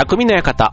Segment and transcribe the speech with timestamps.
[0.00, 0.70] 匠の館。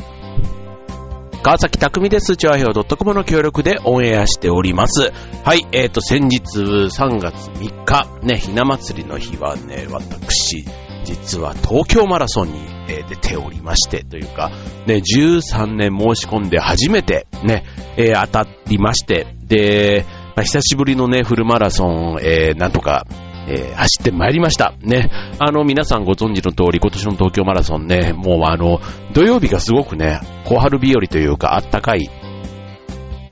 [1.44, 2.38] 川崎匠です。
[2.38, 5.12] チョアヘオ .com の協力でオンエアしております。
[5.44, 10.63] はい、えっ、と、先日3月3日、ね、ひな祭りの日はね、私、
[11.04, 14.50] 実は東京マラソンに、えー出ておりまして、というか、
[14.86, 17.66] ね、13年申し込んで初めて、ね、
[17.98, 20.05] えー当たりまして、で、
[20.38, 23.05] まあ久しぶりのね、フルマラソン、えーなんとか、
[23.48, 24.74] えー走ってまいりました。
[24.82, 25.10] ね。
[25.40, 28.80] あの、皆さんご存知の通り、今年の東京マラソンね、もうあの、
[29.14, 32.10] 土曜日がすごくね、小春日和というか、あったかい、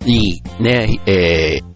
[0.06, 1.76] いいね、えー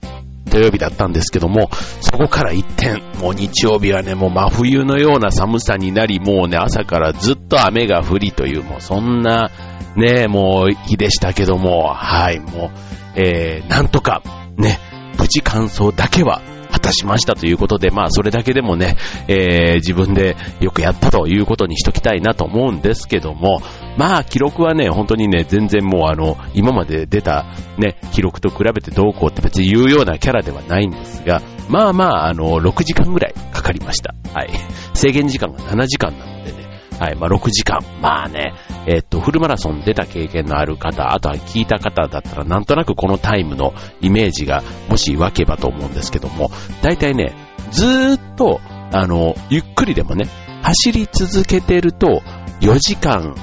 [0.50, 1.70] 土曜日だったんですけども、
[2.02, 9.52] そこから一転、もう日曜日はね、もう真冬のような寒さになり、もうね、朝からずっと雨が降りという、もうそんな、
[9.96, 12.72] ね、もう日でしたけども、はい、も
[13.16, 14.24] う、えー、なんとか、
[14.58, 14.80] ね、
[15.20, 23.62] 無事完走だけは果たしましたということで、まあそれだけでもね、えー自分でよくやったということにしときたいなと思うんですけども、
[23.98, 27.46] まあ記録はね、本当にね、全然もうあの、今まで出た
[27.78, 34.14] ね、記録と比べてどうこうって別に言うようなキャラではないんですが、まあまああの、6時間ぐらいかかりました。
[34.34, 34.50] はい。
[34.94, 36.59] 制限時間が7時間なので、
[37.00, 37.80] はい、まあ6時間。
[38.02, 38.54] まあね、
[38.86, 47.34] えっと、フルマラソン出た経験のある方、あとは聞いた方だったらなんとなくこのタイムのイメージがもし湧けばと思うんですけども、大体ね、
[47.72, 48.60] ずーっと、
[48.92, 50.28] あの、ゆっくりでもね、
[50.62, 52.22] 走り続けてると
[52.62, 53.36] 4時間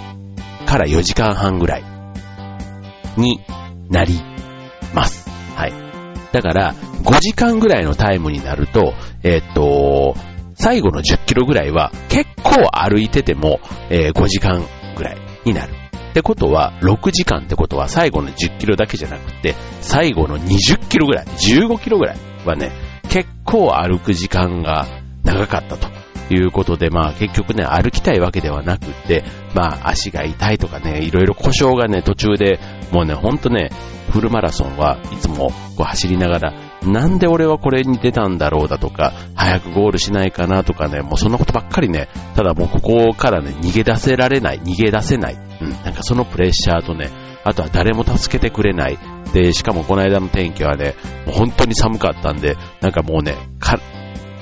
[0.66, 1.84] から4時間半ぐらい
[3.16, 3.40] に
[3.88, 4.20] なり
[4.94, 5.30] ます。
[5.54, 5.72] はい。
[6.32, 10.14] だから、5時間ぐらいのタイムになると、えっと、
[10.66, 15.72] 最後の10キロぐらいは結構歩いてても、えー5時間ぐらいになる。
[16.10, 22.72] ってことは、6時間ってことは最後の10キロだけじゃなくて、最後の20キロぐらい、15キロぐらいはね、
[23.08, 24.88] 結構歩く時間が
[25.22, 25.86] 長かったと
[26.34, 29.22] いうことで、まあ結局ね、歩きたいわけではなくって、
[29.54, 32.58] まあ足が痛いとかね、いろいろ故障がね、途中で、
[32.90, 33.70] もうね、ほんとね、
[34.10, 36.54] フルマラソンはいつもこう走りながら、
[36.86, 45.34] なんで俺はこれに出たんだろうだとか、早くゴールしないかなとかね、もうそんなことばっかりね、ただもうここからね、逃げ出せられない、逃げ出せない。
[45.60, 47.10] うん、なんかそのプレッシャーとね、
[47.44, 48.98] あとは誰も助けてくれない。
[49.32, 50.94] で、しかもこの間の天気はね、
[51.26, 53.78] もう本当に寒かったんで、なんかもうね、か、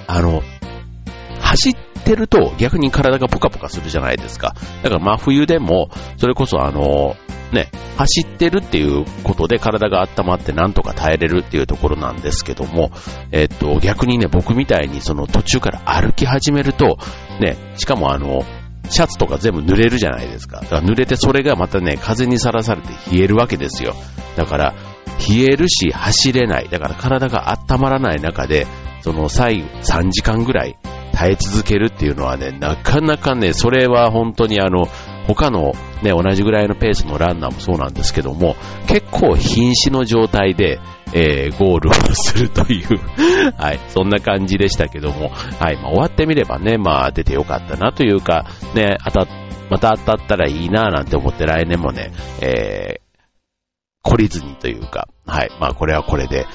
[0.07, 0.43] あの、
[1.41, 1.75] 走っ
[2.05, 4.55] てると逆に体がポカポカするじゃないですか。
[4.83, 7.17] だから真冬でも、それこそあの、
[7.55, 12.91] ね、走ってるっていうことで体が温まってなんとか耐えれるっていうところなんですけども、
[13.33, 16.99] えっと、逆にね、僕みたいにその途中から歩き始めると、
[17.41, 18.45] ね、しかもあの、
[18.91, 20.61] シャツとか全部濡れるじゃないですか。
[20.61, 23.95] だから濡れてそれがまたね、風にさらされて冷えるわけですよ。
[24.37, 24.75] だから、
[25.19, 26.69] 冷えるし走れない。
[26.69, 28.67] だから体が温まらない中で、
[29.03, 30.77] その最後3時間ぐらい
[31.13, 34.89] 耐え続けるっていうのはね、なかなかね、それは本当にあの、
[35.27, 40.81] 他のね、同じぐらいのペースのランナーもそうなんですけども、結構瀕死の状態で、
[41.15, 42.89] えー、ゴールをするという、
[43.57, 49.27] はい、そんな感じでしたけども、はい、まあ終わってみればね、まあ出てよかったなというか、ね、当た
[49.71, 52.13] また当たったらいいななんて思って来年もね、
[52.43, 56.47] えー、懲りずにというか、はい、まあこれはこれで、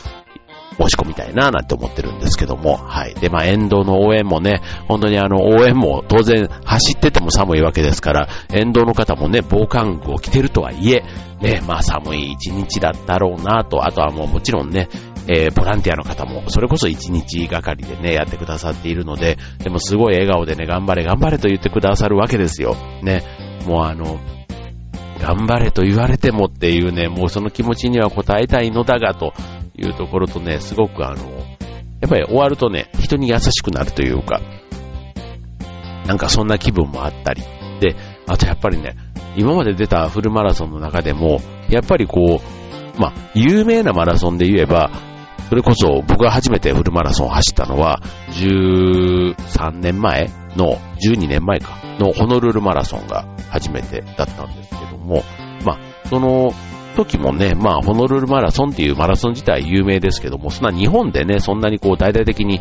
[0.80, 3.14] 申し込みたいななんて思ってるんですけども、はい。
[3.16, 11.04] で、まあ、沿道の応援もね、本当にあの、応援も当然走ってても寒いわけですから、沿道の方もね、防寒具を着てるとはいえ、
[11.42, 14.90] ね、まあ、寒い一日だったろうなと、あとはもうもちろんね、
[15.28, 22.76] えーボランティアの方も、それこそ一日がかりでね、やってくださっているので、でもすごい笑顔でね、頑張れ頑張れと言ってくださるわけですよ。
[23.04, 23.24] ね、
[23.66, 24.20] もうあの、
[25.20, 29.34] 頑張れと言われてもっていうね、もうその気持ちには応えたいのだがと
[29.80, 31.24] いうところとね、すごくあの、
[32.02, 34.42] やっぱり終わるとね、人に優しくなるというか、
[36.06, 37.44] なんかそんな気分もあったり。
[37.80, 37.96] で、
[38.28, 38.96] あとやっぱりね、
[39.38, 41.40] 今まで出たフルマラソンの中でも、
[41.70, 44.92] やっぱりこう、まあ、有名なマラソンで言えば、
[45.50, 48.02] それこそ僕が初めてフルマラソンを走ったのは、
[48.32, 55.24] 13年前の、12年前か、のホノルルマラソンが初めてだったんですけども、
[55.66, 56.52] まあ、その
[57.00, 62.60] 時もね、まあ、ホノルルマラソンっていうマラソン自体有名ですけども、そんな日本でね、そんなにこう大々的に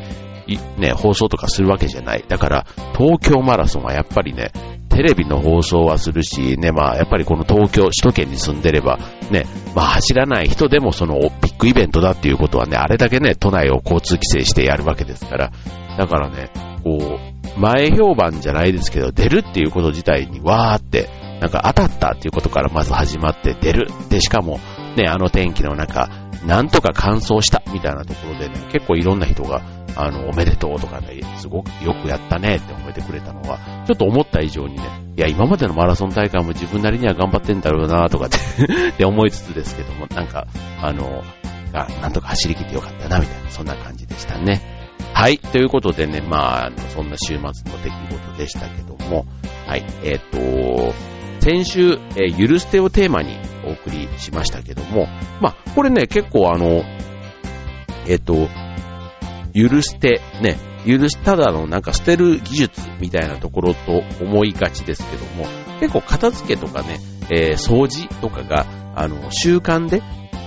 [0.79, 2.25] ね、放送とかするわけじゃない。
[2.27, 4.53] だから、東京マラソンはやっぱりね、
[4.89, 8.99] テレビの放送はするし、ね、まあ、やっぱりこの東京、首都圏に住んでれば、
[9.31, 9.45] ね、
[9.75, 15.53] まあ、走らない人でもそのビッグイベントだっていうことはね、あれだけね、都内を交通規制してやるわけですから、
[15.97, 16.51] だからね、
[16.83, 17.19] こ
[17.57, 21.09] う、前評判じゃないですけど、出るっていうこと自体にわーって、
[21.41, 23.89] なんか当たったっていうことからまず始まって出る。
[24.09, 24.59] で、しかも、
[24.97, 26.09] ね、あの天気の中、
[26.47, 29.63] なんとか乾燥したみたいなところでね、結構いろんな人が、
[29.97, 34.83] あの、おめでとうとかね、すごくよくやったねって褒めてくれたのは、ちょっと思った以上にね、
[35.17, 38.37] いや、今までのマラソン大会も自分なりには頑張ってんだろうなとかって
[38.91, 40.47] って思いつつですけども、なんか、
[40.81, 41.25] あの、
[41.73, 44.79] あ、なんとか走り切ってよかったな、みたいな、そんな感じでしたね。
[45.13, 45.39] はい。
[45.39, 47.51] ということでね、まあ、そんな週末の
[47.83, 49.27] 出来事でしたけども、
[49.67, 49.85] はい。
[50.05, 50.95] えっ、ー、と、
[51.49, 55.07] 先週、えー、ゆる捨てをテーマにお送りしましたけども、
[55.41, 56.83] まあ、これね、結構あの、
[58.07, 58.49] えっ、ー、と、
[59.55, 65.47] ゆる捨て、ね、ゆるただのなんか捨てる技術みたいなところと思いがちですけども、
[65.81, 66.99] 結構片付けとかね、
[67.31, 70.03] えー、掃除とかが、あの、習慣で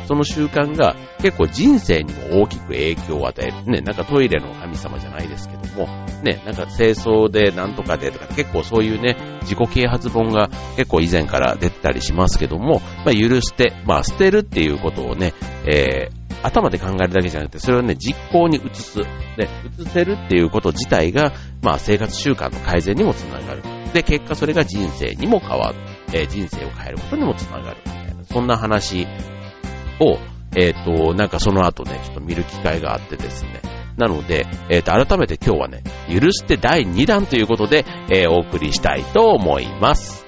[0.07, 3.63] その習慣が結構人生にも大きく影響を与える。
[3.63, 5.87] ね、なんかトイレの神様じゃないですけども、
[6.23, 15.33] ね、なんか清掃でなんとかでとか結構そういうね、自己啓発本が結構以前から出てたりしますけども、まあ許して、まあ捨てるっていうことをね、
[15.65, 18.99] えー、頭で考えるだけじゃなくて、それをね、実行に移す。
[19.37, 23.63] で、移せるっていうこと自体が、まあ生活習慣の改善にもつながる。
[23.93, 25.75] で、結果それが人生にも変わる。
[26.13, 27.77] えー、人生を変えることにもつながる。
[28.31, 29.07] そんな話
[29.99, 30.17] を、
[30.55, 33.70] えっ、ー、と、なんかその後ね、ちょっと見る機会があってですね。
[33.97, 40.20] なので、えっ、ー、と、改めて今日はね、許して第2弾ということで、えー、お送りしたいと思います。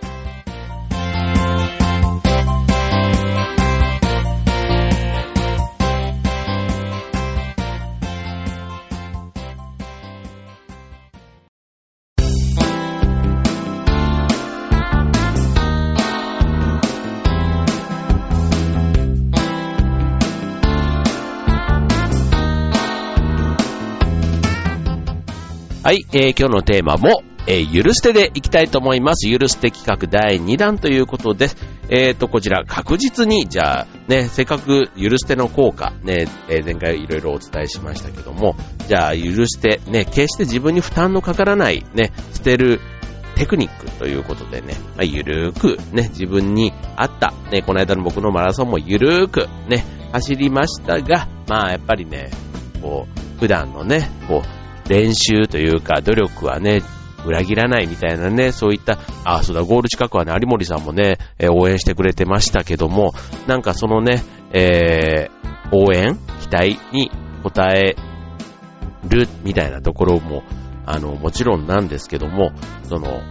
[25.83, 29.27] はい、えー、今日のテーマも、えー、ゆる捨てでいきたいと思います。
[29.27, 31.57] ゆる捨て企画第2弾ということです、
[31.89, 38.55] えーと、こちら確実に、じゃあ、ね、せっかくゆる捨ての効果、ね、えー、前回いろいろお伝えしましたけども、
[38.87, 42.79] じゃあ、ゆる捨て、ね、決して自分に負担のかからない、ね、捨てる
[43.35, 49.83] テクニックということでね、まあ、ゆるーく、ね、自分に合った、ね、この間の僕のマラソンもゆるーく、ね、
[50.13, 52.31] 走りましたが、まあ、やっぱりね、
[52.81, 56.81] こう、普段のね、こう、練習というか努力はね、
[57.25, 63.13] 裏切らないみたいなね、そういった、ああ、そうだ、ゴール近くはね、有森さんもね、え、応援してくれてましたけども、
[63.47, 67.11] なんかそのね、えー、応援、期待に
[67.43, 67.95] 応え
[69.07, 70.43] るみたいなところも、
[70.85, 72.51] あの、もちろんなんですけども、
[72.83, 73.21] その、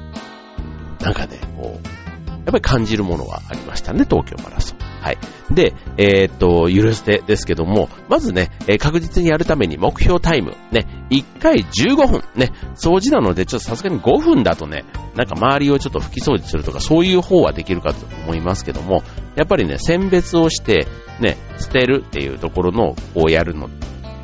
[1.00, 4.91] なんかね、こう、やっぱり感じるものはありましたね、東京マラソン。
[5.02, 5.18] はい。
[5.50, 14.84] で、えー、っと、許してですけども、まずね、えー、確実にやるために目標タイム、ね、1回15分、ね、掃除なので、ちょっとさすがに5分だとね、
[15.16, 19.02] なんか周りをちょっと拭き掃除するとか、そういう方はできるかと思いますけども、
[19.34, 20.86] やっぱりね、選別をして、
[21.18, 23.68] ね、捨てるっていうところの、をやるの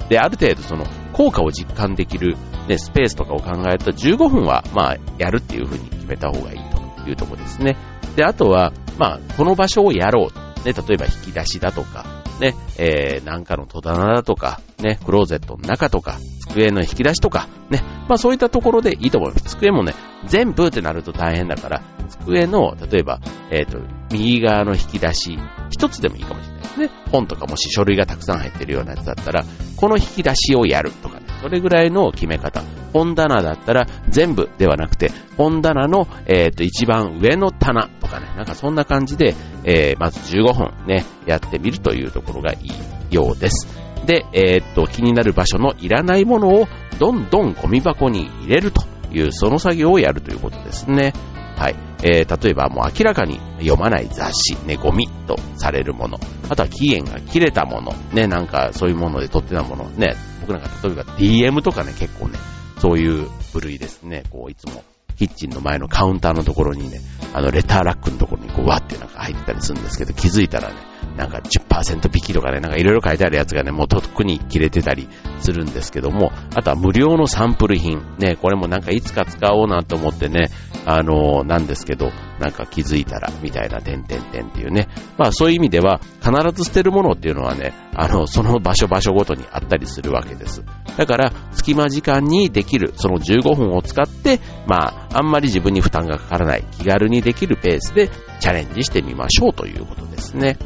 [0.08, 2.36] で、ある程度その、効果を実感できる、
[2.68, 7.76] ね、スペースとかを考えると15分は、まあ、やるっていうふうに決めた方がいいというところですね。
[8.14, 10.47] で、あとは、まあ、この場所をやろう。
[10.64, 12.04] ね、例えば引き出しだとか、
[12.40, 16.18] ね、えー、なんかの戸棚だとか、ね、クローゼットの中とか、
[16.48, 19.44] 机の引き出しとか、ね、まあそういったところでいいと思います。
[19.56, 19.94] 机もね、
[20.26, 23.20] 全部ってなると大変だから、机の、例えば、
[23.50, 23.78] えっ、ー、と、
[24.12, 25.38] 右側の引き出し、
[25.70, 26.90] 一つでもいいかもしれないですね。
[27.10, 29.44] 本とかもし書類がたくさん入ってるようなやつだったら、
[29.76, 32.62] この引き出しをやるとかね、それぐらいの決め方。
[32.92, 43.68] 本棚だったら全部ではなくて、本棚の、えっ、ー、と、一番上の棚とかね、なんかそんな感じで、えー、まず15分ね、やってみるというところがいいようです。
[44.06, 46.68] で、えっ、と、気になる場所のいらないものを
[46.98, 51.12] どんどんゴミ箱に入れるという、その作業をやるということですね。
[51.56, 51.74] はい。
[52.04, 56.18] えー、例えばもう明らかに読まない雑誌、ね、ゴミとされるもの。
[56.48, 57.92] あとは期限が切れたもの。
[58.12, 59.84] ね、なんかそういうもので取ってたもの。
[59.90, 62.38] ね、僕なんか例えば DM とかね、結構ね、
[62.78, 64.24] そういう部類ですね。
[64.30, 64.84] こう、いつも、
[65.16, 67.00] キッチンの前のカウンターのところにね、
[67.34, 70.74] あの、レターラックのところにこう、わってなんか入ってたりするんですけど、気づいたらね、
[71.16, 75.08] なんか10%引きとかね、なんかいろいろ書いてあるやつがね、もうとっくに切れてたり
[75.40, 78.02] するんですけども、あとは無料のサンプル品。
[78.18, 80.50] ね、これもなんかいつか使おうなと思ってね、
[80.86, 84.88] あのー、なんですけど、なんか気づいたら、みたいな、点々点っていうね。
[85.18, 90.64] まあそういう意味では、必ず捨てるものっていうのはね、あの、その場所場所ごとにあったりするわけです。
[90.96, 98.08] だから、隙間時間にできる、その15分を使って、まあ、あんまり自分に負担がかからない、気軽にできるペースで
[98.40, 100.58] チャレンジしてみましょうということですね。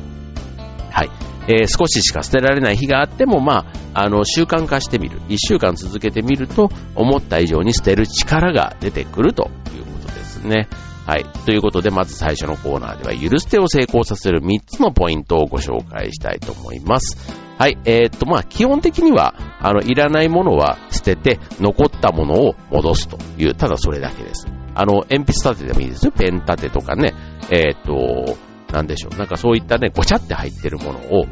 [0.93, 1.11] はい。
[1.49, 5.21] えー、少ししか捨てられない日があっても、まあ、あの、習慣化してみる。
[5.29, 10.69] 一週間続けてみると、思った以上に捨てる力が出てくるということですね。
[11.07, 11.25] はい。
[11.47, 17.17] ということで、まず最初のコーナーでは、許す手を成功させる3つのポイントをご紹介したいと思います。
[17.59, 17.79] はい。
[17.85, 24.47] えー、っと、まあ、基本的には、あの、いらないものは捨てて、残ったものを戻すという、ただそれだけです。
[24.75, 26.13] あの、鉛筆立てでもいいですよ。
[26.13, 27.15] ペン立てとかね。
[27.51, 28.37] えー、っと、
[28.73, 29.17] なんでしょう。
[29.17, 31.27] なんかそういったね、ごちゃって入ってるものを、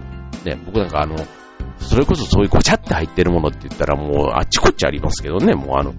[0.44, 1.16] ね、僕なんかあの、
[1.78, 5.94] それこそそういうごちゃって入ってるものって言ったらもうあっちこっちありますけどね、もうあの、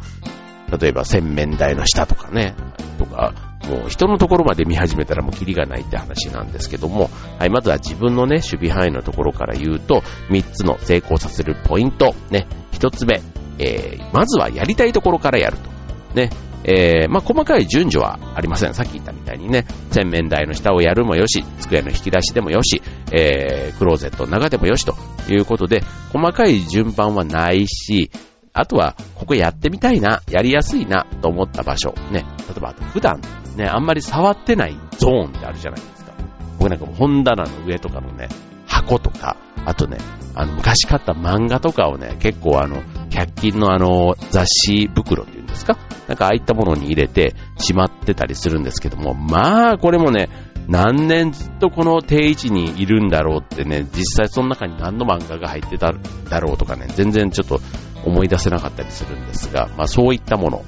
[0.77, 2.55] 例えば洗面台の下とかね、
[2.97, 3.33] とか、
[3.67, 13.21] もう人のところまで見始めたらもうキリがないって話なんですけども、はい、まずは自分のね、守備範囲のところから言うと、3つの成功させるポイント、ね、1つ目、
[13.59, 15.70] えー、まずはやりたいところからやると。
[16.15, 16.29] ね、
[16.63, 18.73] えー、まあ、細かい順序はありません。
[18.73, 24.95] さっき言ったみたいにね、洗面台の下をやるもよし、机の引き出しでもよし、えー、クローゼットの中でもよしと
[25.29, 28.11] いうことで、細かい順番はないし、
[28.53, 33.21] あとは、ここやってみたいな、やりやすいなと思った場所、ね、例えば普段
[33.55, 36.13] ね、あんまり触ってないゾーンってあるじゃないですか。
[36.59, 38.29] 僕なんか本棚の上とかのね、
[38.65, 39.97] 箱とか、あとね、
[40.35, 45.77] あの、昔買った漫画とかをね、結構あの、100均のあの、雑誌袋っていうですか？
[46.07, 50.29] なんかああいったものに入れてしまってたりするんですけども、まあ、これもね、
[50.67, 55.93] 何年ずっとこの定位置にいるんだろうってね、実際その中に何の漫画が入ってた
[56.29, 57.59] だろうとかね、全然ちょっと
[58.05, 60.63] 思い出せなかったりするんですが、まあそういったもの、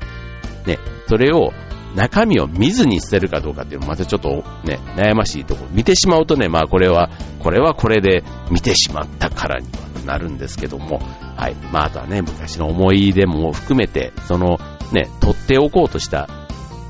[0.66, 1.52] ね、それを
[1.96, 5.70] 中身を見ずに捨てるかどうかっていうのもまたちょっとね、悩ましいところ。
[5.72, 11.00] 見てしまうとね、まあこれは、これはこれで見てしまったからにはなるんですけども、
[11.36, 11.56] はい。
[11.72, 14.60] まああとはね、昔の思い出も含めて、その
[14.92, 16.28] ね、取っておこうとした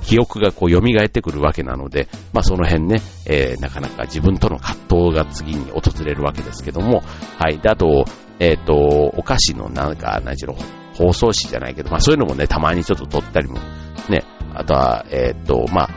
[0.03, 7.01] 記憶がこう蘇ってくるわけなので、まあその辺ね、えー、なかなか自分との葛藤が次に訪れるわけですけども、
[7.37, 7.59] はい。
[7.59, 8.05] で、あと、
[8.39, 8.75] えっ、ー、と、
[9.17, 10.55] お菓子のなんか、何しろ、
[10.95, 13.59] 包装紙じゃないけど、まあそういうのもね、たまにちょっと取ったりも、
[14.09, 15.89] ね、あとは、えっ、ー、と、まあ、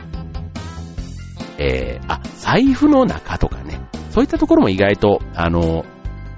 [1.59, 3.81] えー、あ、財布の中とかね、
[4.11, 5.85] そういったところも意外と、あの、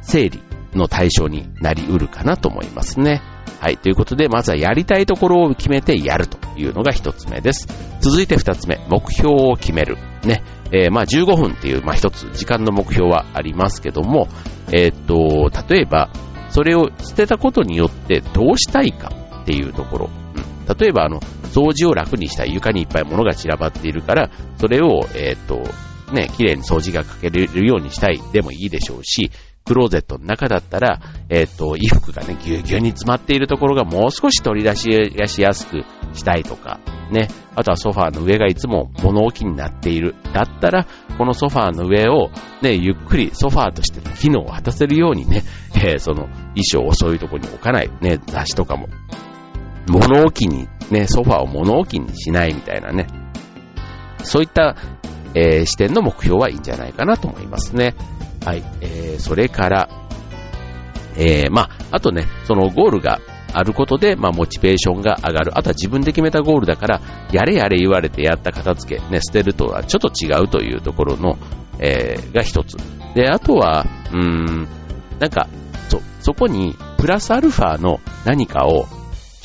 [0.02, 0.42] 整理
[0.74, 3.22] の対象になりうるかなと思いますね。
[3.60, 3.78] はい。
[3.78, 7.68] ということで、まずはやりたいところを決めてやるというのが一つ目です。
[8.00, 9.98] 続いて二つ目、目標を決める。
[10.24, 10.44] ね。
[10.72, 14.28] えー、まあ15分っていう、まあ一つ時間の目標はありますけども、
[14.72, 16.10] えー、っと、例えば、
[16.50, 19.12] それを捨てたことによってどうしたいか
[19.42, 20.10] っていうところ。
[20.36, 21.20] うん、例えば、あの、
[21.52, 22.54] 掃除を楽にしたい。
[22.54, 25.64] 床にいっぱい物が散らばっているから、それを、えー、っと、
[26.14, 29.32] ね、綺麗に掃除がかけれるようにしたいでもいいでしょうし、
[29.66, 31.00] クローゼットの中だったら、
[31.30, 36.80] えっ、ー、と、衣服がね、ぎゅうぎゅうに詰まっているところがもう少し取り出しやしやすくしたいとか、
[37.12, 37.28] ね。
[37.56, 40.16] あとはソファーの上がいつも物置になっている。
[40.34, 40.88] だったら、
[41.18, 45.44] このソファーの上を、ね、ゆっくりソファーとしての機能を果たせるようにね、
[45.76, 47.90] えー、その衣装をそういうところに置かない。
[48.02, 48.88] ね、雑誌とかも。
[49.88, 53.08] 物置に、ね、ソファーを物置にしないみたいなね。
[54.24, 54.76] そういった、
[55.36, 57.96] えー、視点の目標はいいんじゃないかなと思いますね。
[58.46, 58.64] はい。
[58.82, 59.90] えー、それから、
[61.18, 63.20] えー、まあ、あとね、そのゴールが
[63.54, 65.58] あることで、まあ、モチベーションが上がる。
[65.58, 71.38] あとは自分で決めたゴールだから、やれやれ言われてやった片付け、ね、捨てるとはちょっと違うというところの、
[71.80, 72.78] えー、が一つ。
[73.16, 74.68] で、あとは、うーん、
[75.20, 75.48] なんか、
[75.90, 78.86] そ、そこに、プラスアルファの何かを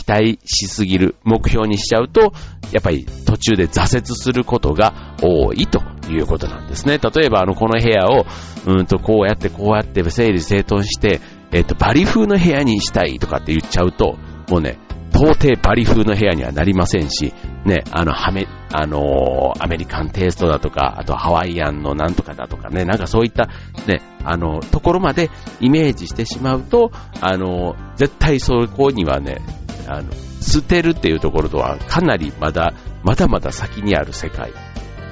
[0.04, 2.32] 期待しすぎる目標にしちゃうと、
[2.72, 6.98] やっぱり途中で挫折することが多いということなんですね。
[6.98, 8.26] 例えば、あの、この部屋を、
[8.66, 11.20] うんと、こうやってこうやって整理整頓して、
[11.52, 14.18] えっ、と、バリ風の部屋にしたいとかって言っちゃうと、
[14.50, 14.78] もうね、
[15.14, 17.32] 到底バリ風の部屋にはなりませんし、
[17.64, 23.48] ね、あの、はめ、あのー、アメリカンテイストだとか、あとハワイアンのなんとかだとかね、なんかそういった、
[23.86, 25.30] ね、あの、ところまで
[25.60, 29.40] イメージしてしまうと、あのー、絶対そこにはね、
[29.86, 32.72] あの、捨てるっていうところとはかなりまだ、
[33.02, 34.52] まだまだ先にある世界。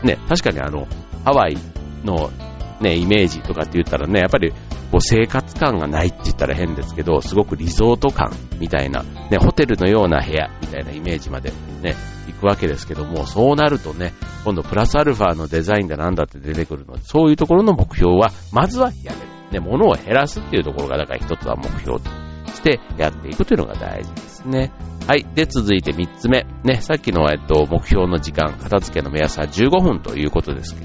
[0.02, 0.87] ね、確かにあの、
[1.25, 1.57] ハワイ
[2.05, 2.31] の
[2.81, 4.52] ね、イメージとかって言ったらね、やっぱり
[4.91, 11.50] こう生活感がないって言ったら変ですけど、すごくリゾート感みたいな、ね、ホテルのような部屋みたいなイメージまで
[11.81, 11.95] ね、
[12.26, 14.12] 行くわけですけども、そうなるとね、
[14.45, 19.33] 今度プラスアルファのデザインだなんだって出てくるので、そういうところの目標は、まずはやめる。
[19.52, 22.11] ね、物を減らすっていうところが、だから一つは目標と
[22.55, 24.72] してやっていくというのが大事ですね。
[25.06, 25.26] はい。
[25.34, 26.46] で、続いて3つ目。
[26.64, 30.76] ね、さっきの、えっと、目標の時間、片付けの目安は15分ということです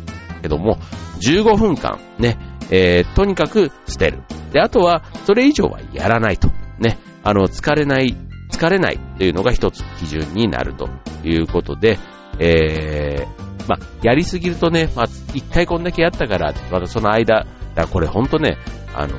[0.41, 0.77] けども、
[1.21, 2.37] 15分間、ね、
[2.71, 4.23] えー、とにかく捨てる。
[4.51, 6.49] で、あとは、それ以上はやらないと。
[6.79, 8.15] ね、あの、疲れない、
[8.51, 10.89] 疲れないというのが一つ基準になると
[11.23, 11.99] いうことで、
[12.39, 17.45] えー、まあ、やりすぎるとね、まあ、一回こんだけやったから、またその間、
[17.75, 18.57] だこれほんとね、
[18.95, 19.15] あの、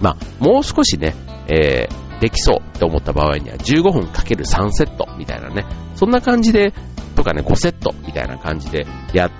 [0.00, 1.14] まあ、もう少しね、
[1.48, 6.72] えー、できそうって思った場合には15分かける3セットみたいなね、そんな感じで
[7.16, 9.30] とかね、5セットみたいな感じでやっ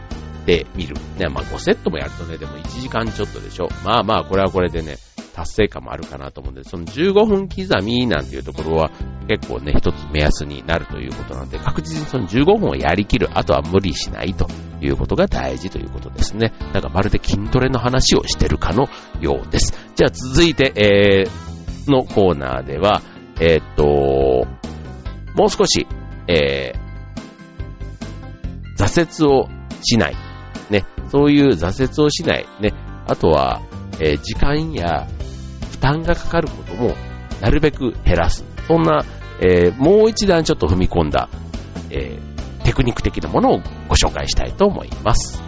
[0.46, 0.96] てみる。
[1.18, 3.68] ね、まあ5セットもやるとね、でも1時間ちょっとでしょ。
[3.84, 4.96] まあまあ、これはこれでね、
[5.38, 8.90] 達成感もあるかなと思うんで、その15分刻みなんていうところは
[9.28, 14.48] 結構ね、一つ目安になるということなんで、確実にその15分をやりきる、あとは無理しないと
[14.80, 16.52] いうことが大事ということですね。
[16.72, 18.88] なんかまるで筋トレの話をしてるかの
[19.20, 19.72] ようです。
[19.94, 21.47] じゃあ続いて、えー、
[21.90, 23.02] のコーナーでは、
[23.40, 24.46] えー、っと、
[25.34, 25.86] もう少し、
[26.26, 29.48] えー、挫折を
[29.82, 30.16] しない。
[30.70, 32.46] ね、そういう挫折をしない。
[32.60, 32.72] ね、
[33.06, 33.62] あとは、
[34.00, 35.06] えー、時間や
[35.70, 36.94] 負担がかかることも
[37.40, 38.44] なるべく減らす。
[38.66, 39.04] そんな、
[39.40, 41.28] えー、もう一段ちょっと踏み込んだ、
[41.90, 45.47] えー、テクニック的なものをご紹介したいと思います。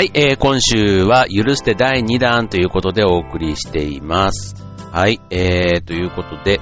[0.00, 4.54] はい、えー、今週は許して第2弾ということでお送りしています。
[4.90, 6.58] はい、えー、ということで、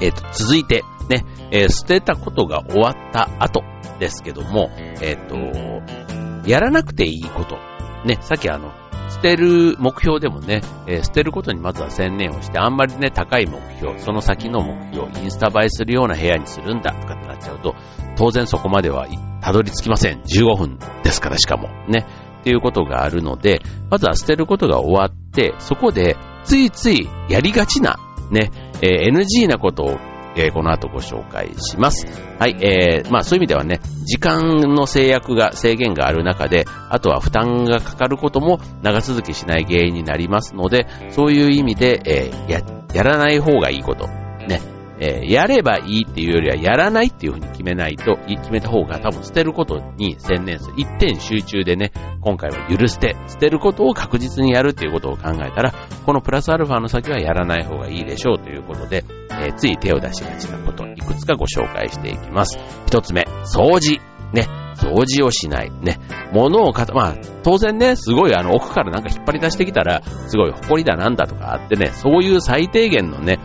[0.00, 3.62] えー、と、続いて、ね、えー、捨てたことが終わった後
[4.00, 7.58] ですけども、えー、と、やらなくていいこと。
[8.04, 8.72] ね、さっきあの、
[9.08, 17.76] 捨てる目標でもね、えー、捨てることにまずは専念をして、あんまりね、高い目標、その先の目標、インスタ映えするような部屋にするんだとかってなっちゃうと、
[18.16, 19.06] 当然そこまでは
[19.46, 20.22] たどり着きません。
[20.22, 21.68] 15分ですからしかも。
[21.86, 22.04] ね。
[22.40, 27.96] っていうことがあるので、まずは捨てることが終わって、そこでついついやりがちな、
[28.32, 28.50] ね、
[28.82, 29.98] えー、NG なことを
[30.38, 32.06] えー、この後ご紹介します。
[32.38, 42.60] はい、えー、まあそういう意味ではね、時間の制約が、制限がある中で、あとは負担がかかることも長続きしない原因になりますので、そういう意味で、えー、や、
[42.92, 44.08] やらない方がいいこと、
[44.46, 44.60] ね、
[44.98, 50.74] えー、やればいいっていうよりはやらないっていうふうに決めないと、決めた方が多分捨てることに専念する。
[50.76, 55.72] 一点集中でね、今回は許して、捨てることを確実にやるっていうことを考えたら、
[56.04, 62.58] このプラスアルファの先はやらない方がいいでしょうということで、えー、つい手を出しがちなこと、いくつかご紹介していきます。
[62.86, 64.00] 一つ目、掃除。
[64.32, 65.70] ね、掃除をしない。
[65.70, 66.00] ね、
[66.32, 73.38] 物をかた、まあ、当然ね、すごいあの奥からなんか引っ張り出してきたら、すごい埃だなんだとかあってね、そういう最低限のね、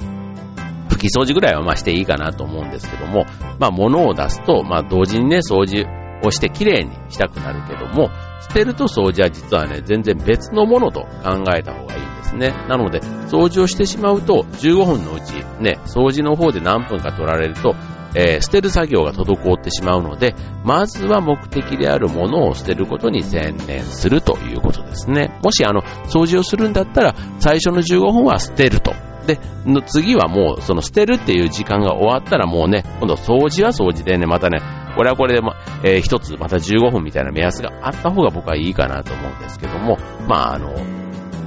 [0.91, 3.25] 拭き掃除ぐらいはまあしていいかなと思うんですけども、
[3.59, 5.87] まあ物を出すと、まあ同時にね、掃除
[6.23, 8.09] をして綺麗にしたくなるけども、
[8.41, 12.49] 捨てると掃除は実はね、全然別のものと考えた方がいいんですね。
[12.67, 17.75] なので、掃除をしてしまうと、15分のうち、ね、掃除の方で何分か取られると、
[18.13, 25.39] えー、捨てる作業が滞ってしまうので、まずは目的であるものを捨てることに専念するということですね。
[25.43, 28.93] もしあの、掃除をするんだったら、最初の15分は捨てると
[29.27, 34.59] で、の次はもう、その捨てるっていう時間が終わったらもうね、今度掃除は掃除でね、またね、
[34.95, 40.73] これはこれでま、えー、一つまた15分みたいな目安があった方が僕はいいかなと思うんですけども、まああの、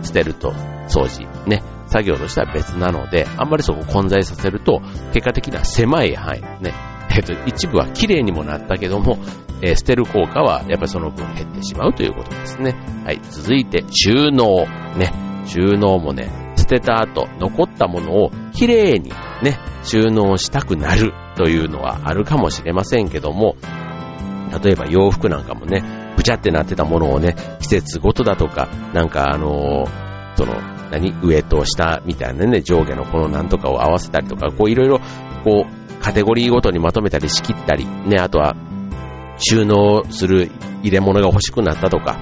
[0.03, 0.53] 捨てると
[0.89, 4.81] 掃除、ね、作業としては別なので、あんまりそこ混在させると、
[5.13, 6.73] 結果的には狭い範囲、ね、
[7.11, 9.19] えっ、ー、と、一部は綺麗にもなったけども、
[9.63, 12.75] えー、捨てる効果はやっぱりその分減ってしまうということですね。
[13.05, 15.13] はい、続いて収納、ね、
[15.47, 19.11] 収納もね、捨てた後、残ったものをきれいに
[19.43, 23.57] ね、収納したくなるというのはあるかもしれませんけども、
[24.63, 25.83] 例えば洋服なんかもね、
[26.17, 30.55] ぐちゃってなってたものをね、季節ごとだとか、なんかあのー、その、
[30.91, 35.01] 何上と下みたいなね、上下のこのなんとかを合わせたりとか、こういろいろ、
[35.45, 38.55] こう、カテゴリーごとにまとめたり仕切ったり、ね、あとは、
[39.37, 40.51] 収納する
[40.83, 42.19] 入れ物が欲しくなったとか、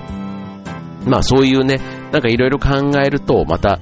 [1.07, 1.81] まあそういうね、
[2.13, 3.81] なんかいろいろ考えると、また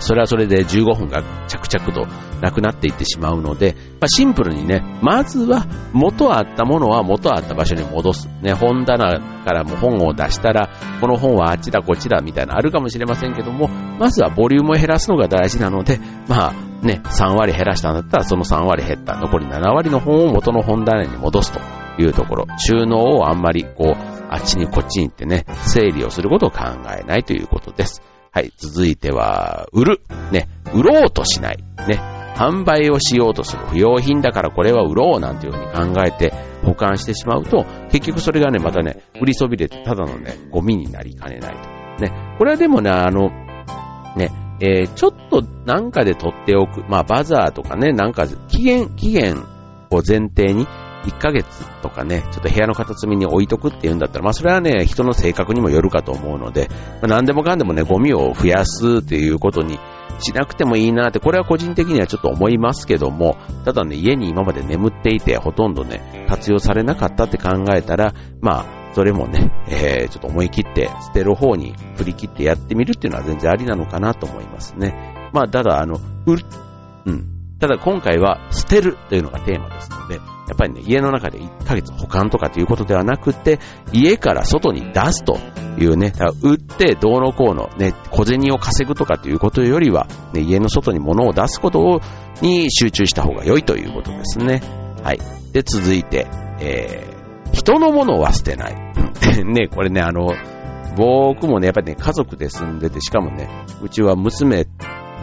[0.00, 2.06] それはそれで15分が着々と
[2.40, 8.28] なくなっていってしまうので、まあ、シンプルにね、まずは元あったものは元あった場所に戻す。
[8.42, 10.68] ね、本棚からも本を出したら、
[11.00, 21.60] この本はあっちだこっちだみたいなあるかもしれませんけども、まずはボリュームを減らすのが大事なので、まあね、3割減らしたんだったらその3割減った残り7割の本を元の本棚に戻すと
[22.00, 26.58] いうところ、収納をあんまりこう、あっちにこっちに行ってね、整理をすることを考
[26.98, 28.02] えないということです。
[28.36, 30.00] はい、続いては、売る。
[30.30, 31.64] ね、売ろうとしない。
[31.88, 31.98] ね、
[32.36, 33.64] 販売をしようとする。
[33.68, 41.54] 不要品だからこれは売ろうなんていうふうに考えて保管してしまうと、結局それがね、またね、売りそびれてただのね、ゴミになりかねない
[41.96, 42.04] と。
[42.04, 43.30] ね、これはでもね、あの、
[44.16, 46.84] ね、えー、ちょっとなんかで取っておく。
[46.90, 49.46] まあ、バザーとかね、なんか、期限、期限
[49.90, 50.66] を前提に
[51.06, 56.68] 1ヶ月とかね、ちょっと部屋の片隅に置いとくっていうんだったら、まあそれはね、人の性格にもよるかと思うので、
[57.00, 59.78] まあ、何でもかんでもね、ゴミを増やすっていうことに
[60.18, 75.30] しなくてもいいなって、これは個人的にはちょっと思いますけども、ただね、家に今まで眠っていて、ほとんどね、活用されなかったって考えたら、まあ、それもね、えー、ちょっと思い切って捨てる方に振り切ってやってみるっていうのは全然ありなのかなと思いますね。
[75.34, 76.42] まあ、ただ、あの、うる、
[77.04, 77.36] うん。
[77.58, 83.58] ただ今回は捨てるというのがテーマですので、やっぱりね、家の中で1ヶ月保管とかということではなくて、
[83.92, 85.38] 家から外に出すと
[85.78, 92.00] いうね、売ってどうのこうのね、小銭を稼ぐとかということよりは、ね、家の外に物を出すことを
[92.40, 94.60] に集中した方が良いということですね。
[95.02, 95.18] はい。
[95.52, 96.26] で、続いて、
[96.60, 98.74] えー、人のものは捨てない。
[99.44, 100.34] ね、これね、あの、
[100.96, 103.48] 僕もね、やっぱりね、家族で住んでて、しかもね、
[103.82, 104.66] うちは娘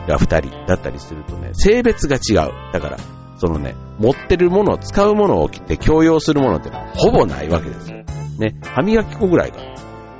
[0.07, 2.51] が二人だったりするとね、性別が違う。
[2.71, 2.97] だから、
[3.43, 7.97] そのね、持ってるものを使うものを着て強要するものってほぼないわけですよ。
[8.39, 9.57] ね、歯磨き粉ぐらいが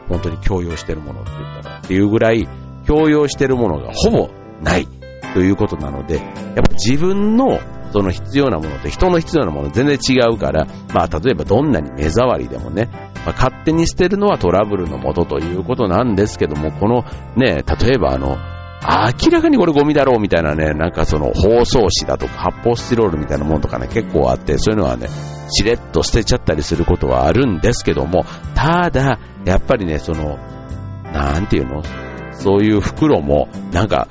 [0.10, 2.50] 本当に強要してるものって言ったらっていうぐらい
[2.86, 4.30] 強要してるものがほぼ
[4.62, 4.90] ない
[5.34, 7.62] ということなので、やっぱ自分の
[7.94, 12.90] その必要なものと人の必要なもの全然違うから、まあ例えばどんなに目障りでもね、
[13.26, 17.06] まあ、勝手に捨てるのはトラブルのもとということなんですけども、この
[17.38, 18.36] ね、例えばあの、
[18.86, 25.08] 明らかにこれゴミだろうみたいなね、なんかその包装紙だとか発泡スチロールみたいなものとかね、結構あって、そういうのはね、
[25.50, 30.38] しれっと捨てちゃったりすることはあるんですけども、ただ、やっぱりね、その、
[31.14, 31.84] なんていうの？
[32.34, 34.08] そういう袋も、なんか、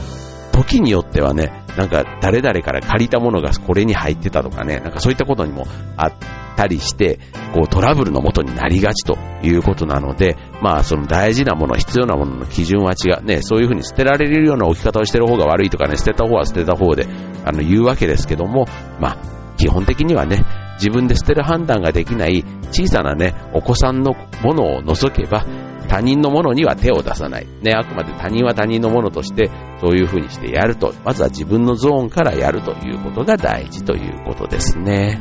[0.53, 6.13] 時によってはね、なんか誰々から借りたものがこれに入ってたとかね、なんかそういったことにもあっ
[6.57, 7.19] たりして、
[7.55, 13.25] こうトラブルのもとになりがちということなので、まあその大事なもの、必要なものの基準は違う。
[13.25, 17.07] ね、そういうふうに捨てられるような置き方をしてる方が悪いとかね、捨てた方は捨てた方で、
[17.45, 18.67] あの言うわけですけども、
[19.01, 25.45] まあ基本的にはね、自分で捨てる判断ができない小さなね、お子さんのものを除けば、
[25.89, 27.47] 他人のものには手を出さない。
[27.61, 30.95] ね、あくまで他人は他人のものとして、そういう風にしてやると。
[31.05, 35.21] まずは自分のゾーンからやるということが大事ということですね。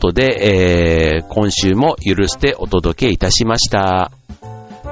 [0.00, 4.10] ということで、えー、今週も許してお届けいたしました。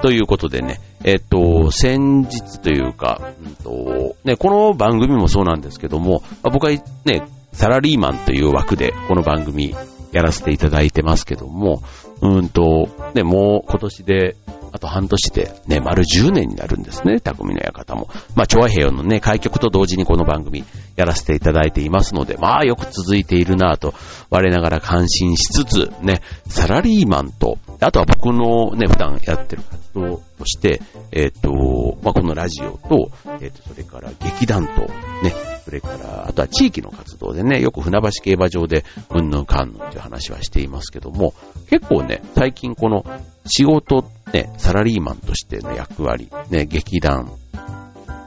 [0.02, 6.70] ということでね、えっと、先日というか、うんとね、この番組もそうなんですけども、僕は
[7.06, 9.74] ね、サラリーマンという枠でこの番組
[10.12, 11.82] やらせていただいてますけども、
[12.20, 14.36] うんと、ね、もう今年で
[14.78, 18.08] あと半年でね、丸10年になるんですね、匠の館も。
[18.36, 20.64] まあ、チョアヘヨのね、開局と同時にこの番組
[20.94, 23.92] やらせていただいていますので、まあ、よく続いているなぁと、
[24.30, 33.10] 我ながら感心しつつ、ね、サラリーマンと、あとは僕のね、普段やってる活動として、えっ、ー、と、まあ、このラジオと、
[33.40, 34.82] えっ、ー、と、それから劇団と、
[35.24, 41.34] ね、それから、あとは地域の活動でね、よく船橋競馬場で、うんぬんかんぬんという話はしていますけども、
[41.68, 43.04] 結構ね、最近この
[43.46, 47.32] 仕事ね、サラリーマンとしての役割、ね、劇団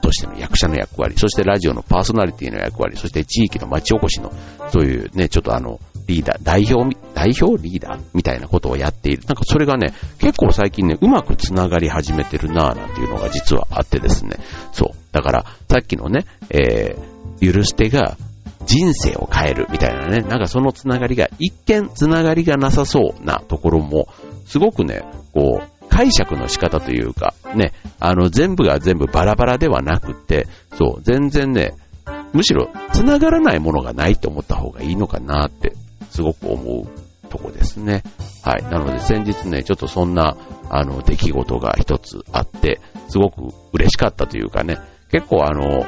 [0.02, 4.32] としての役者の役割、そしてラジオのパーソナリティの役割、そして地域の町おこしの、
[4.70, 9.24] そういうね、ちょっとあの、リーダー、代表、代表リーダーみたいなことをやっている。
[9.26, 14.36] なんかそれがね、結構最近ね、うまく繋がり始めてるなぁなんていうのが実はあってですね。
[14.72, 14.96] そう。
[15.12, 18.16] だから、さっきのね、えー、許してが
[18.66, 24.08] 人生を変えるみたいなね、なんかそのつながりが、一見つながりがなさそうなところも、
[24.46, 31.74] すごくね、こう、解釈の仕方というか、ね、あの、全部が全部バラバラではなくて、そう、全然ね、
[32.32, 35.74] むしろ繋がらないものがないと思った方がいいのかなって、
[36.10, 38.02] すごく思うとこですね。
[38.42, 38.62] はい。
[38.62, 40.38] なので先日ね、ちょっとそんな、
[40.70, 44.78] あの、出来事が一つあって、すごく嬉しかったというかね、
[45.10, 45.84] 結構あの、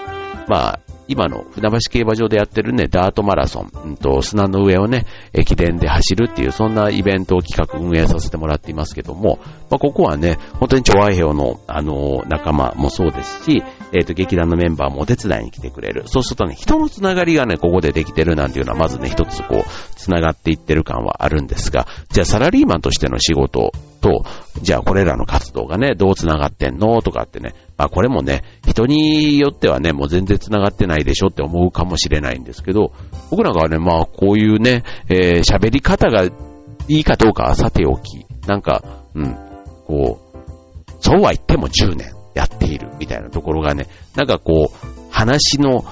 [0.48, 9.38] まあ、今の船橋競馬場でやってるね、ダートマラソン、うんと、砂の上をね、駅伝で走るっていう、そんなイベントを企画運営させてもらっていますけども、
[9.70, 13.62] まあ、ここはね、本当に調和表の、あの、仲間もそうですし、
[13.92, 16.04] えっ、ー、と、劇団のメンバーもお手伝いに来てくれる。
[16.06, 24.24] そうするとね、人のつながりがね、ここでできてるなんていうのは、まずね、一つこう、つながっていってる感はあるんですが、じゃあサラリーマンとしての仕事と、
[24.60, 32.92] じゃあこれらの活動がね、どうつながってんのとかってね、まあこれもね、人によってはね、もう全然繋がってないでしょって思うかもしれないんですけど、
[33.30, 36.30] 僕なんかはね、まあこういうね、えー、喋り方がい
[36.88, 38.84] いかどうかはさておき、なんか、
[39.14, 39.36] うん、
[39.86, 40.34] こう、
[41.00, 45.84] そうは言っても10年やっているみたいなところがね、なんかこう、話の、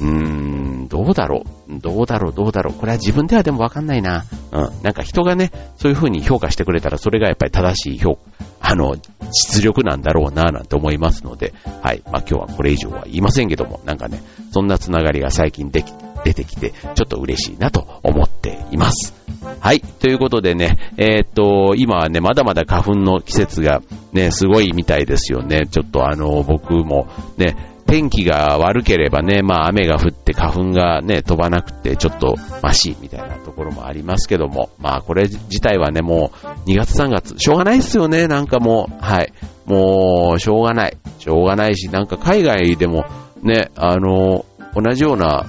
[0.00, 4.24] うーん、どうだろうどうだろうどうだろうこれは自分ではでもわかんないな。
[4.52, 4.82] うん。
[4.82, 8.18] なんか人がね、そういう風に評価してくれたら、それがやっぱり正しい評、
[8.60, 8.96] あの、
[9.30, 12.02] 実力なんだろうな、なんて思いますので、はい。
[12.06, 15.92] まあ今日はこれ以上は言いませんけども、なんかね、そんなつながりが最近でき、
[16.24, 19.14] 出てきて、ちょっと嬉しいなと思っています。
[19.60, 19.80] はい。
[19.80, 23.82] ということでね、えー、っと、今はね、まだまだ花粉の季節が
[24.12, 25.66] ね、すごいみたいですよね。
[25.70, 27.56] ちょっとあの、僕もね、
[27.88, 39.32] 天気が悪ければね、まあ雨が降って花粉がね、飛ばなくてちょっとマシみたいなところもありますけども、まあこれ自体はね、もう2月3月、しょうがないっすよね、なんかもう、はい。
[39.64, 40.96] もう、しょうがない。
[41.18, 43.06] しょうがないし、なんか海外でも
[43.42, 45.46] ね、あの、同じような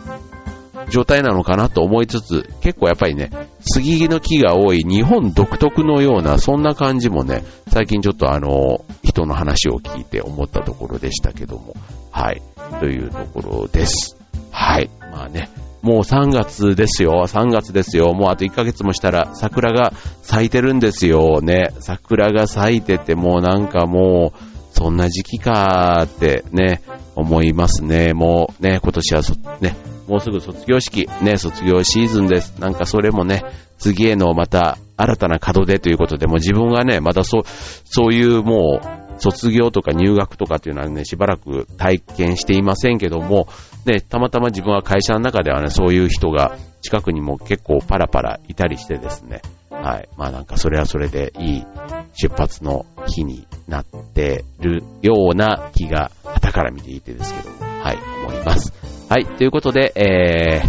[0.89, 11.75] 状態なのかなと思いつつ、結構やっぱりね、杉の木が多い日本独特のような、そんな感じもね、最近ちょっとあの、人の話を聞いて思ったところでしたけども、
[12.11, 12.41] はい、
[12.79, 14.17] というところです。
[14.51, 15.49] はい、まあね、
[15.81, 24.39] もう3月ですよ、3月ですよ、もうあと1ヶ月もしたら桜が咲いてるんですよね、桜が咲いててもうなんかもう、
[24.71, 26.81] そんな時期かーってね、
[27.15, 28.13] 思いますね。
[28.13, 29.21] もうね、今年は
[29.59, 29.75] ね、
[30.09, 32.59] もうすぐ卒業式、ね、卒業シーズンです。
[32.59, 33.43] なんかそれもね、
[33.77, 43.47] 次へのまた新たな門出ということで、もう自分がね、またそう、そういうもう、卒業とか入学とかっていうのはね、しばらく体験していませんけども、
[43.85, 50.09] ね、たまたま自分は会社の中ではね、そういう人が近くにも結構パラパラいたりしてですね、はい。
[50.17, 51.65] まあなんかそれはそれでいい
[52.13, 58.98] 出発の日になってるような気が、旗から見ていてですけども、はい、思います。
[59.09, 60.61] はい、ということで、え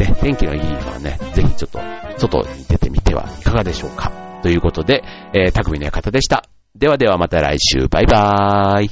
[0.00, 1.78] ー、ね、天気がいい日はね、ぜひちょっと、
[2.18, 4.10] 外に出てみてはいかがでしょうか。
[4.42, 6.44] ということで、えー、匠の館でした。
[6.74, 8.90] ではではまた来週、バイバーイ。